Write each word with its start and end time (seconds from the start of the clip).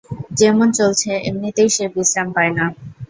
যেমন 0.39 0.67
চলছে, 0.71 1.11
এমনিতেই 1.29 1.69
সে 1.69 1.85
বিশ্রাম 1.93 2.27
পায় 2.35 2.53
না। 2.57 2.65